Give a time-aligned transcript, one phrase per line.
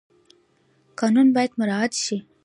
[0.99, 2.17] قانون باید مراعات شي